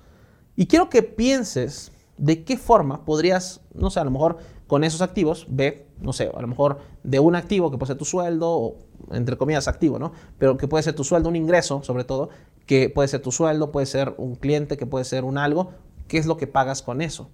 Y 0.56 0.68
quiero 0.68 0.89
que 0.89 1.03
pienses 1.03 1.91
de 2.18 2.44
qué 2.44 2.57
forma 2.57 3.06
podrías, 3.06 3.61
no 3.73 3.89
sé, 3.89 4.00
a 4.00 4.03
lo 4.03 4.11
mejor 4.11 4.38
con 4.67 4.83
esos 4.83 5.01
activos, 5.01 5.45
ve, 5.50 5.88
no 6.01 6.13
sé, 6.13 6.31
a 6.33 6.41
lo 6.41 6.47
mejor 6.47 6.79
de 7.03 7.19
un 7.19 7.35
activo 7.35 7.71
que 7.71 7.77
puede 7.77 7.89
ser 7.89 7.97
tu 7.97 8.06
sueldo, 8.06 8.50
o 8.50 8.77
entre 9.12 9.38
comillas 9.38 9.67
activo, 9.67 10.00
¿no? 10.00 10.12
Pero 10.38 10.57
que 10.57 10.67
puede 10.67 10.83
ser 10.83 10.95
tu 10.95 11.03
sueldo, 11.03 11.29
un 11.29 11.35
ingreso 11.35 11.83
sobre 11.83 12.03
todo, 12.03 12.29
que 12.65 12.89
puede 12.89 13.07
ser 13.07 13.21
tu 13.21 13.31
sueldo, 13.31 13.71
puede 13.71 13.85
ser 13.85 14.15
un 14.17 14.35
cliente, 14.35 14.77
que 14.77 14.85
puede 14.85 15.06
ser 15.06 15.23
un 15.23 15.38
algo, 15.38 15.71
¿qué 16.07 16.17
es 16.17 16.25
lo 16.25 16.38
que 16.38 16.47
pagas 16.47 16.81
con 16.81 17.01
eso? 17.01 17.29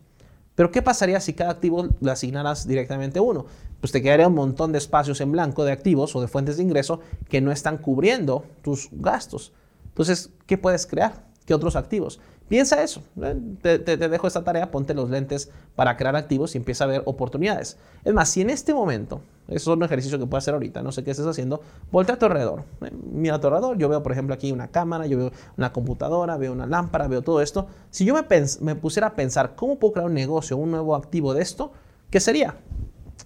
Pero 0.56 0.72
¿qué 0.72 0.82
pasaría 0.82 1.20
si 1.22 1.34
cada 1.34 1.52
activo 1.52 1.88
le 2.02 2.12
asignaras 2.12 2.68
directamente 2.68 3.20
uno? 3.20 3.46
Pues 3.80 3.92
te 3.92 4.02
quedaría 4.02 4.28
un 4.28 4.36
montón 4.36 4.74
de 4.74 4.78
espacios 4.78 5.22
en 5.22 5.32
blanco 5.32 5.64
de 5.64 5.72
activos 5.72 6.16
o 6.16 6.22
de 6.22 6.28
fuentes 6.28 6.58
de 6.58 6.64
ingreso 6.64 7.00
que 7.30 7.42
no 7.42 7.52
están 7.52 7.78
cubriendo 7.78 8.44
tus 8.62 8.90
gastos. 8.92 9.54
Entonces, 9.88 10.30
¿qué 10.46 10.58
puedes 10.58 10.86
crear? 10.86 11.26
¿Qué 11.46 11.54
otros 11.54 11.76
activos? 11.76 12.20
Piensa 12.52 12.84
eso. 12.84 13.02
Te, 13.62 13.78
dejo 13.80 14.28
esta 14.28 14.44
tarea, 14.44 14.72
ponte 14.72 14.94
los 14.94 15.10
lentes 15.10 15.50
para 15.74 15.96
crear 15.96 16.18
activos 16.18 16.54
y 16.54 16.58
empieza 16.58 16.84
a 16.84 16.88
ver 16.88 17.02
oportunidades. 17.06 17.78
Es 18.04 18.14
más, 18.14 18.28
si 18.28 18.42
en 18.42 18.50
este 18.50 18.74
momento, 18.74 19.22
eso 19.48 19.72
es 19.72 19.78
un 19.78 19.82
ejercicio 19.84 20.20
que 20.20 20.26
puedes 20.26 20.44
hacer 20.44 20.56
ahorita, 20.56 20.82
no 20.82 20.92
sé 20.92 21.02
qué 21.02 21.12
estés 21.12 21.26
haciendo, 21.26 21.62
voltea 21.94 22.16
a 22.16 22.20
tu 22.20 22.26
alrededor. 22.26 22.66
Mira 23.10 23.36
a 23.36 23.40
tu 23.40 23.48
alrededor, 23.48 23.78
yo 23.78 23.88
veo, 23.88 24.04
por 24.04 24.12
ejemplo, 24.12 24.36
aquí 24.36 24.52
una 24.52 24.68
cámara, 24.68 25.06
yo 25.06 25.18
veo 25.18 25.32
una 25.58 25.72
computadora, 25.72 26.36
veo 26.36 26.52
una 26.52 26.66
lámpara, 26.66 27.08
veo 27.08 27.22
todo 27.22 27.42
esto. 27.42 27.68
Si 27.90 28.04
yo 28.04 28.14
me, 28.14 28.26
me 28.60 28.76
pusiera 28.76 29.08
a 29.08 29.16
pensar, 29.16 29.56
¿cómo 29.56 29.80
puedo 29.80 29.94
crear 29.94 30.08
un 30.08 30.14
negocio, 30.14 30.58
un 30.58 30.72
nuevo 30.72 30.98
activo 30.98 31.34
de 31.34 31.44
esto? 31.44 31.72
¿Qué 32.10 32.20
sería? 32.20 32.58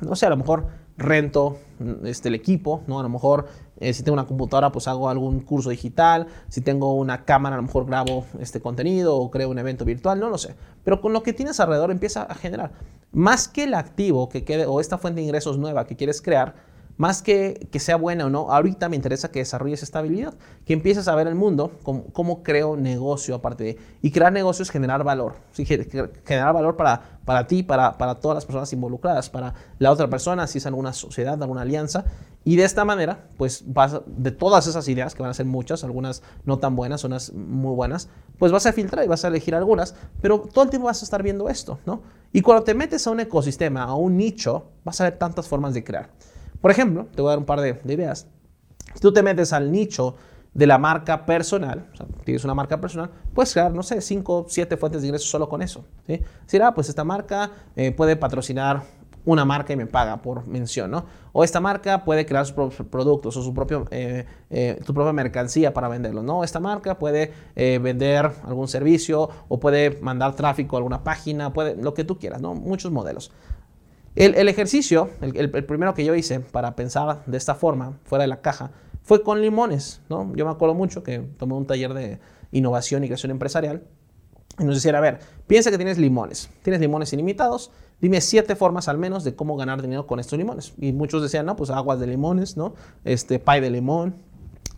No 0.01 0.15
sé, 0.15 0.27
a 0.27 0.29
lo 0.29 0.37
mejor 0.37 0.67
rento 0.97 1.57
este, 2.03 2.29
el 2.29 2.35
equipo, 2.35 2.83
¿no? 2.85 2.99
A 2.99 3.03
lo 3.03 3.09
mejor 3.09 3.47
eh, 3.79 3.93
si 3.93 4.03
tengo 4.03 4.13
una 4.13 4.25
computadora, 4.25 4.71
pues 4.71 4.87
hago 4.87 5.09
algún 5.09 5.41
curso 5.41 5.69
digital. 5.69 6.27
Si 6.49 6.61
tengo 6.61 6.93
una 6.93 7.25
cámara, 7.25 7.55
a 7.55 7.57
lo 7.57 7.63
mejor 7.63 7.85
grabo 7.85 8.25
este 8.39 8.61
contenido 8.61 9.15
o 9.17 9.29
creo 9.31 9.49
un 9.49 9.59
evento 9.59 9.85
virtual, 9.85 10.19
no 10.19 10.29
lo 10.29 10.37
sé. 10.37 10.55
Pero 10.83 11.01
con 11.01 11.13
lo 11.13 11.23
que 11.23 11.33
tienes 11.33 11.59
alrededor 11.59 11.91
empieza 11.91 12.23
a 12.23 12.35
generar. 12.35 12.71
Más 13.11 13.47
que 13.47 13.63
el 13.63 13.73
activo 13.73 14.29
que 14.29 14.43
quede 14.43 14.65
o 14.65 14.79
esta 14.79 14.97
fuente 14.97 15.21
de 15.21 15.25
ingresos 15.25 15.57
nueva 15.57 15.85
que 15.85 15.95
quieres 15.95 16.21
crear, 16.21 16.55
más 16.97 17.21
que, 17.21 17.67
que 17.71 17.79
sea 17.79 17.97
buena 17.97 18.27
o 18.27 18.29
no, 18.29 18.51
ahorita 18.51 18.87
me 18.87 18.95
interesa 18.95 19.29
que 19.29 19.39
desarrolles 19.39 19.83
estabilidad, 19.83 20.33
que 20.65 20.71
empieces 20.71 21.09
a 21.09 21.15
ver 21.15 21.27
el 21.27 21.35
mundo, 21.35 21.77
cómo, 21.83 22.05
cómo 22.13 22.41
creo 22.41 22.77
negocio 22.77 23.35
aparte 23.35 23.63
de... 23.65 23.77
Y 24.01 24.11
crear 24.11 24.31
negocios 24.31 24.69
es 24.69 24.71
generar 24.71 25.03
valor, 25.03 25.35
¿sí? 25.51 25.65
generar 25.65 26.53
valor 26.53 26.77
para, 26.77 27.19
para 27.25 27.47
ti, 27.47 27.63
para, 27.63 27.97
para 27.97 28.15
todas 28.15 28.35
las 28.35 28.45
personas 28.45 28.71
involucradas, 28.71 29.29
para 29.29 29.53
la 29.77 29.91
otra 29.91 30.09
persona, 30.09 30.47
si 30.47 30.59
es 30.59 30.65
alguna 30.65 30.93
sociedad, 30.93 31.41
alguna 31.41 31.61
alianza. 31.63 32.05
Y 32.47 32.57
de 32.57 32.63
esta 32.63 32.85
manera, 32.85 33.27
pues 33.37 33.63
vas, 33.65 34.01
de 34.05 34.29
todas 34.29 34.67
esas 34.67 34.87
ideas, 34.87 35.15
que 35.15 35.23
van 35.23 35.31
a 35.31 35.33
ser 35.33 35.47
muchas, 35.47 35.83
algunas 35.83 36.21
no 36.45 36.59
tan 36.59 36.75
buenas, 36.75 37.03
unas 37.03 37.33
muy 37.33 37.73
buenas, 37.73 38.07
pues 38.37 38.51
vas 38.51 38.67
a 38.67 38.71
filtrar 38.71 39.03
y 39.03 39.07
vas 39.07 39.25
a 39.25 39.29
elegir 39.29 39.55
algunas, 39.55 39.95
pero 40.21 40.41
todo 40.53 40.63
el 40.63 40.69
tiempo 40.69 40.85
vas 40.85 41.01
a 41.01 41.05
estar 41.05 41.23
viendo 41.23 41.49
esto, 41.49 41.79
¿no? 41.87 42.03
Y 42.31 42.41
cuando 42.41 42.63
te 42.63 42.75
metes 42.75 43.07
a 43.07 43.09
un 43.09 43.19
ecosistema, 43.19 43.83
a 43.83 43.95
un 43.95 44.15
nicho, 44.15 44.65
vas 44.83 45.01
a 45.01 45.05
ver 45.05 45.17
tantas 45.17 45.47
formas 45.47 45.73
de 45.73 45.83
crear. 45.83 46.11
Por 46.61 46.69
ejemplo, 46.69 47.07
te 47.15 47.21
voy 47.21 47.29
a 47.29 47.31
dar 47.31 47.39
un 47.39 47.45
par 47.45 47.61
de, 47.61 47.81
ideas. 47.91 48.27
Si 48.93 48.99
tú 48.99 49.11
te 49.11 49.23
metes 49.23 49.51
al 49.51 49.71
nicho 49.71 50.15
de 50.53 50.67
la 50.67 50.77
marca 50.77 51.25
personal, 51.25 51.89
o 51.93 51.97
sea, 51.97 52.05
tienes 52.25 52.43
una 52.43 52.53
marca 52.53 52.79
personal, 52.79 53.09
puedes 53.33 53.53
crear, 53.53 53.73
no 53.73 53.81
sé, 53.81 54.01
5, 54.01 54.45
7 54.47 54.77
fuentes 54.77 55.01
de 55.01 55.07
ingresos 55.07 55.29
solo 55.29 55.49
con 55.49 55.63
eso. 55.63 55.83
¿sí? 56.05 56.21
Decir, 56.43 56.61
ah, 56.61 56.75
pues 56.75 56.89
esta 56.89 57.03
marca 57.03 57.51
eh, 57.75 57.91
puede 57.91 58.15
patrocinar 58.15 58.83
una 59.25 59.43
marca 59.43 59.73
y 59.73 59.75
me 59.75 59.87
paga 59.87 60.21
por 60.21 60.47
mención, 60.47 60.91
¿no? 60.91 61.05
O 61.33 61.43
esta 61.43 61.59
marca 61.59 62.05
puede 62.05 62.25
crear 62.25 62.45
sus 62.45 62.53
propios 62.53 62.87
productos 62.87 63.35
o 63.35 63.41
su 63.41 63.53
propio, 63.53 63.85
eh, 63.91 64.25
eh, 64.49 64.79
propia 64.85 65.11
mercancía 65.13 65.73
para 65.73 65.87
venderlo, 65.87 66.23
¿no? 66.23 66.43
Esta 66.43 66.59
marca 66.59 66.97
puede 66.97 67.33
eh, 67.55 67.79
vender 67.81 68.31
algún 68.43 68.67
servicio 68.67 69.29
o 69.47 69.59
puede 69.59 69.99
mandar 70.01 70.35
tráfico 70.35 70.75
a 70.75 70.79
alguna 70.79 71.03
página, 71.03 71.51
puede, 71.51 71.75
lo 71.75 71.93
que 71.93 72.03
tú 72.03 72.17
quieras, 72.19 72.41
¿no? 72.41 72.53
Muchos 72.53 72.91
modelos. 72.91 73.31
El, 74.15 74.47
ejercicio, 74.47 75.09
el, 75.19 75.49
primero 75.65 75.93
que 75.93 76.05
yo 76.05 76.15
hice 76.15 76.39
para 76.39 76.73
pensar 76.77 77.23
de 77.25 77.37
esta 77.37 77.53
forma, 77.53 77.99
fuera 78.05 78.21
de 78.21 78.29
la 78.29 78.39
caja, 78.39 78.71
fue 79.03 79.21
con 79.21 79.41
limones, 79.41 80.01
¿no? 80.09 80.33
Yo 80.35 80.45
me 80.45 80.51
acuerdo 80.51 80.73
mucho 80.73 81.03
que 81.03 81.19
tomé 81.19 81.53
un 81.53 81.67
taller 81.67 81.93
de 81.93 82.19
innovación 82.51 83.03
y 83.03 83.07
creación 83.07 83.31
empresarial 83.31 83.83
y 84.57 84.63
nos 84.63 84.75
decía, 84.75 84.97
a 84.97 85.01
ver, 85.01 85.19
piensa 85.47 85.69
que 85.69 85.77
tienes 85.77 85.97
limones, 85.97 86.49
tienes 86.63 86.79
limones 86.79 87.11
ilimitados, 87.11 87.71
dime 88.01 88.21
siete 88.21 88.55
formas 88.55 88.87
al 88.87 88.97
menos 88.97 89.23
de 89.23 89.35
cómo 89.35 89.57
ganar 89.57 89.81
dinero 89.81 90.07
con 90.07 90.19
estos 90.19 90.37
limones. 90.37 90.73
Y 90.79 90.91
muchos 90.91 91.21
decían, 91.21 91.45
no, 91.45 91.55
pues 91.55 91.69
aguas 91.69 91.99
de 91.99 92.07
limones, 92.07 92.57
¿no? 92.57 92.73
Este, 93.03 93.39
pie 93.39 93.61
de 93.61 93.69
limón, 93.69 94.15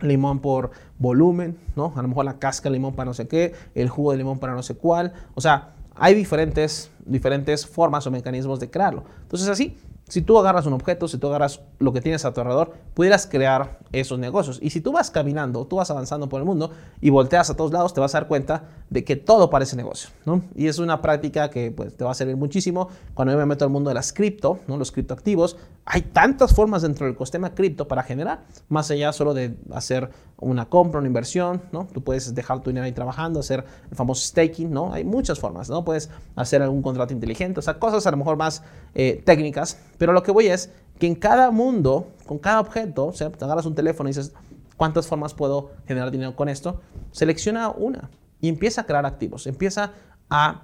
limón 0.00 0.40
por 0.40 0.70
volumen, 0.98 1.58
¿no? 1.76 1.92
A 1.96 2.02
lo 2.02 2.08
mejor 2.08 2.24
la 2.24 2.38
casca 2.38 2.68
de 2.68 2.74
limón 2.74 2.94
para 2.94 3.06
no 3.06 3.14
sé 3.14 3.28
qué, 3.28 3.54
el 3.74 3.88
jugo 3.88 4.12
de 4.12 4.18
limón 4.18 4.38
para 4.38 4.54
no 4.54 4.62
sé 4.62 4.74
cuál. 4.74 5.12
O 5.34 5.40
sea, 5.40 5.74
hay 5.94 6.14
diferentes, 6.14 6.90
diferentes 7.04 7.66
formas 7.66 8.06
o 8.06 8.10
mecanismos 8.10 8.60
de 8.60 8.70
crearlo. 8.70 9.04
Entonces 9.22 9.48
así, 9.48 9.76
si 10.08 10.22
tú 10.22 10.38
agarras 10.38 10.66
un 10.66 10.72
objeto, 10.72 11.06
si 11.06 11.18
tú 11.18 11.28
agarras 11.28 11.60
lo 11.78 11.92
que 11.92 12.00
tienes 12.00 12.24
a 12.24 12.32
tu 12.32 12.40
alrededor, 12.40 12.74
pudieras 12.94 13.26
crear 13.26 13.78
esos 13.92 14.18
negocios. 14.18 14.58
Y 14.62 14.70
si 14.70 14.80
tú 14.80 14.92
vas 14.92 15.10
caminando, 15.10 15.66
tú 15.66 15.76
vas 15.76 15.90
avanzando 15.90 16.28
por 16.28 16.40
el 16.40 16.46
mundo 16.46 16.70
y 17.00 17.10
volteas 17.10 17.50
a 17.50 17.56
todos 17.56 17.72
lados, 17.72 17.94
te 17.94 18.00
vas 18.00 18.14
a 18.14 18.20
dar 18.20 18.28
cuenta 18.28 18.64
de 18.90 19.04
que 19.04 19.16
todo 19.16 19.50
parece 19.50 19.76
negocio. 19.76 20.10
¿no? 20.24 20.42
Y 20.56 20.66
es 20.66 20.78
una 20.78 21.02
práctica 21.02 21.50
que 21.50 21.70
pues, 21.70 21.96
te 21.96 22.04
va 22.04 22.10
a 22.10 22.14
servir 22.14 22.36
muchísimo. 22.36 22.88
Cuando 23.14 23.32
yo 23.32 23.38
me 23.38 23.46
meto 23.46 23.64
al 23.64 23.70
mundo 23.70 23.90
de 23.90 23.94
las 23.94 24.12
cripto, 24.12 24.60
¿no? 24.66 24.78
los 24.78 24.92
criptoactivos, 24.92 25.56
hay 25.84 26.02
tantas 26.02 26.54
formas 26.54 26.82
dentro 26.82 27.06
del 27.06 27.14
ecosistema 27.14 27.54
cripto 27.54 27.88
para 27.88 28.02
generar, 28.02 28.44
más 28.68 28.90
allá 28.90 29.12
solo 29.12 29.34
de 29.34 29.56
hacer 29.72 30.10
una 30.40 30.66
compra, 30.66 31.00
una 31.00 31.08
inversión, 31.08 31.62
¿no? 31.72 31.88
Tú 31.92 32.02
puedes 32.02 32.34
dejar 32.34 32.60
tu 32.60 32.70
dinero 32.70 32.84
ahí 32.84 32.92
trabajando, 32.92 33.40
hacer 33.40 33.64
el 33.90 33.96
famoso 33.96 34.24
staking, 34.24 34.70
¿no? 34.70 34.92
Hay 34.92 35.04
muchas 35.04 35.38
formas, 35.40 35.68
¿no? 35.68 35.84
Puedes 35.84 36.10
hacer 36.36 36.62
algún 36.62 36.82
contrato 36.82 37.12
inteligente, 37.12 37.58
o 37.58 37.62
sea, 37.62 37.78
cosas 37.78 38.06
a 38.06 38.10
lo 38.10 38.18
mejor 38.18 38.36
más 38.36 38.62
eh, 38.94 39.22
técnicas, 39.24 39.80
pero 39.98 40.12
lo 40.12 40.22
que 40.22 40.30
voy 40.30 40.46
es 40.46 40.72
que 40.98 41.06
en 41.06 41.14
cada 41.14 41.50
mundo, 41.50 42.12
con 42.26 42.38
cada 42.38 42.60
objeto, 42.60 43.06
o 43.06 43.12
sea, 43.12 43.30
te 43.30 43.44
agarras 43.44 43.66
un 43.66 43.74
teléfono 43.74 44.08
y 44.08 44.12
dices, 44.12 44.32
¿cuántas 44.76 45.06
formas 45.06 45.34
puedo 45.34 45.72
generar 45.86 46.10
dinero 46.10 46.34
con 46.34 46.48
esto? 46.48 46.80
Selecciona 47.12 47.68
una 47.70 48.10
y 48.40 48.48
empieza 48.48 48.82
a 48.82 48.84
crear 48.84 49.04
activos, 49.04 49.46
empieza 49.46 49.92
a, 50.30 50.62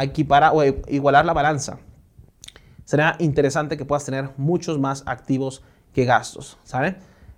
equiparar 0.00 0.52
o 0.54 0.62
igualar 0.64 1.24
la 1.24 1.32
balanza. 1.32 1.78
Será 2.84 3.16
interesante 3.18 3.76
que 3.76 3.84
puedas 3.84 4.04
tener 4.04 4.30
muchos 4.36 4.78
más 4.78 5.02
activos 5.06 5.62
que 5.92 6.04
gastos, 6.04 6.58
¿sabes? 6.64 6.94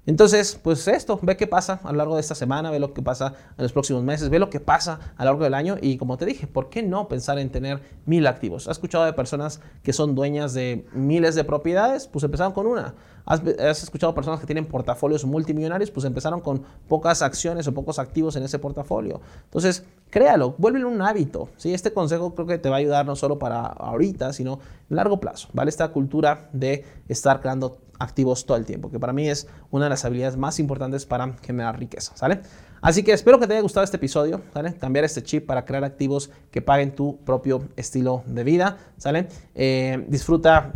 Entonces, 0.06 0.58
pues 0.62 0.88
esto, 0.88 1.18
ve 1.22 1.36
qué 1.36 1.46
pasa 1.46 1.80
a 1.84 1.92
lo 1.92 1.98
largo 1.98 2.14
de 2.14 2.22
esta 2.22 2.34
semana, 2.34 2.70
ve 2.70 2.80
lo 2.80 2.94
que 2.94 3.02
pasa 3.02 3.34
en 3.56 3.62
los 3.62 3.72
próximos 3.72 4.02
meses, 4.02 4.30
ve 4.30 4.38
lo 4.38 4.48
que 4.48 4.58
pasa 4.58 4.98
a 5.16 5.24
lo 5.24 5.30
largo 5.30 5.44
del 5.44 5.54
año 5.54 5.76
y 5.80 5.98
como 5.98 6.16
te 6.16 6.24
dije, 6.24 6.46
¿por 6.46 6.70
qué 6.70 6.82
no 6.82 7.06
pensar 7.06 7.38
en 7.38 7.50
tener 7.50 7.80
mil 8.06 8.26
activos? 8.26 8.66
¿Has 8.66 8.78
escuchado 8.78 9.04
de 9.04 9.12
personas 9.12 9.60
que 9.82 9.92
son 9.92 10.14
dueñas 10.14 10.54
de 10.54 10.86
miles 10.94 11.34
de 11.34 11.44
propiedades? 11.44 12.06
Pues 12.06 12.24
empezaron 12.24 12.52
con 12.52 12.66
una. 12.66 12.94
¿Has, 13.30 13.84
escuchado 13.84 14.12
personas 14.12 14.40
que 14.40 14.46
tienen 14.46 14.66
portafolios 14.66 15.24
multimillonarios? 15.24 15.92
Pues 15.92 16.04
empezaron 16.04 16.40
con 16.40 16.64
pocas 16.88 17.22
acciones 17.22 17.68
o 17.68 17.72
pocos 17.72 18.00
activos 18.00 18.34
en 18.34 18.42
ese 18.42 18.58
portafolio. 18.58 19.20
Entonces, 19.44 19.84
créalo, 20.10 20.56
vuélvelo 20.58 20.88
un 20.88 21.00
hábito. 21.00 21.48
¿sí? 21.56 21.72
Este 21.72 21.92
consejo 21.92 22.34
creo 22.34 22.48
que 22.48 22.58
te 22.58 22.68
va 22.68 22.76
a 22.76 22.78
ayudar 22.80 23.06
no 23.06 23.14
solo 23.14 23.38
para 23.38 23.60
ahorita, 23.66 24.32
sino 24.32 24.58
en 24.88 24.96
largo 24.96 25.20
plazo. 25.20 25.48
¿vale? 25.52 25.68
Esta 25.68 25.92
cultura 25.92 26.48
de 26.52 26.84
estar 27.08 27.40
creando 27.40 27.78
activos 28.00 28.46
todo 28.46 28.56
el 28.56 28.64
tiempo, 28.64 28.90
que 28.90 28.98
para 28.98 29.12
mí 29.12 29.28
es 29.28 29.46
una 29.70 29.84
de 29.84 29.90
las 29.90 30.04
habilidades 30.04 30.36
más 30.36 30.58
importantes 30.58 31.06
para 31.06 31.34
generar 31.42 31.78
riqueza, 31.78 32.16
¿sale? 32.16 32.40
Así 32.80 33.02
que 33.02 33.12
espero 33.12 33.38
que 33.38 33.46
te 33.46 33.52
haya 33.52 33.62
gustado 33.62 33.84
este 33.84 33.98
episodio, 33.98 34.40
¿sale? 34.54 34.74
Cambiar 34.74 35.04
este 35.04 35.22
chip 35.22 35.46
para 35.46 35.66
crear 35.66 35.84
activos 35.84 36.30
que 36.50 36.62
paguen 36.62 36.94
tu 36.94 37.18
propio 37.18 37.68
estilo 37.76 38.22
de 38.24 38.42
vida, 38.42 38.78
¿sale? 38.96 39.28
Eh, 39.54 40.06
disfruta 40.08 40.72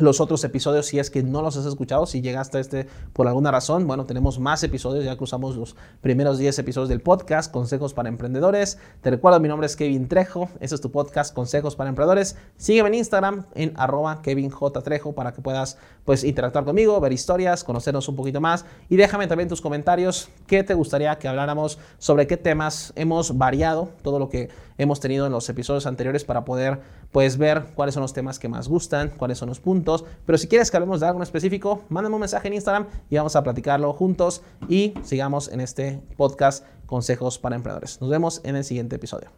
los 0.00 0.20
otros 0.20 0.42
episodios 0.44 0.86
si 0.86 0.98
es 0.98 1.10
que 1.10 1.22
no 1.22 1.42
los 1.42 1.56
has 1.56 1.66
escuchado, 1.66 2.06
si 2.06 2.20
llegaste 2.20 2.58
a 2.58 2.60
este 2.60 2.86
por 3.12 3.28
alguna 3.28 3.50
razón, 3.50 3.86
bueno, 3.86 4.06
tenemos 4.06 4.38
más 4.38 4.62
episodios, 4.62 5.04
ya 5.04 5.16
cruzamos 5.16 5.56
los 5.56 5.76
primeros 6.00 6.38
10 6.38 6.58
episodios 6.58 6.88
del 6.88 7.00
podcast, 7.00 7.52
Consejos 7.52 7.94
para 7.94 8.08
Emprendedores. 8.08 8.78
Te 9.00 9.10
recuerdo, 9.10 9.40
mi 9.40 9.48
nombre 9.48 9.66
es 9.66 9.76
Kevin 9.76 10.08
Trejo, 10.08 10.48
este 10.60 10.74
es 10.74 10.80
tu 10.80 10.90
podcast, 10.90 11.34
Consejos 11.34 11.76
para 11.76 11.90
Emprendedores. 11.90 12.36
Sígueme 12.56 12.88
en 12.88 12.94
Instagram 12.94 13.46
en 13.54 13.72
arroba 13.76 14.22
Kevin 14.22 14.50
J. 14.50 14.82
Trejo 14.82 15.12
para 15.14 15.32
que 15.32 15.42
puedas 15.42 15.78
pues 16.04 16.24
interactuar 16.24 16.64
conmigo, 16.64 16.98
ver 17.00 17.12
historias, 17.12 17.64
conocernos 17.64 18.08
un 18.08 18.16
poquito 18.16 18.40
más 18.40 18.64
y 18.88 18.96
déjame 18.96 19.26
también 19.26 19.48
tus 19.48 19.60
comentarios 19.60 20.28
qué 20.46 20.64
te 20.64 20.74
gustaría 20.74 21.18
que 21.18 21.28
habláramos 21.28 21.78
sobre 21.98 22.26
qué 22.26 22.36
temas 22.36 22.92
hemos 22.96 23.36
variado, 23.36 23.90
todo 24.02 24.18
lo 24.18 24.28
que 24.28 24.48
hemos 24.78 24.98
tenido 24.98 25.26
en 25.26 25.32
los 25.32 25.48
episodios 25.48 25.86
anteriores 25.86 26.24
para 26.24 26.44
poder 26.44 26.80
pues 27.12 27.36
ver 27.36 27.66
cuáles 27.74 27.94
son 27.94 28.02
los 28.02 28.12
temas 28.12 28.38
que 28.38 28.48
más 28.48 28.68
gustan, 28.68 29.10
cuáles 29.10 29.38
son 29.38 29.48
los 29.48 29.60
puntos. 29.60 29.89
Pero 30.26 30.38
si 30.38 30.48
quieres 30.48 30.70
que 30.70 30.76
hablemos 30.76 31.00
de 31.00 31.06
algo 31.06 31.18
en 31.18 31.22
específico, 31.22 31.82
mándame 31.88 32.14
un 32.14 32.20
mensaje 32.20 32.48
en 32.48 32.54
Instagram 32.54 32.86
y 33.08 33.16
vamos 33.16 33.36
a 33.36 33.42
platicarlo 33.42 33.92
juntos 33.92 34.42
y 34.68 34.94
sigamos 35.02 35.48
en 35.48 35.60
este 35.60 36.00
podcast 36.16 36.64
Consejos 36.86 37.38
para 37.38 37.56
Emprendedores. 37.56 38.00
Nos 38.00 38.10
vemos 38.10 38.40
en 38.44 38.56
el 38.56 38.64
siguiente 38.64 38.96
episodio. 38.96 39.30